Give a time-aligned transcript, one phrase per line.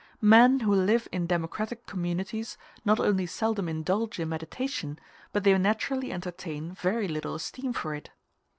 [0.23, 4.97] Men who live in democratic communities not only seldom indulge in meditation,
[5.31, 8.09] but they naturally entertain very little esteem for it.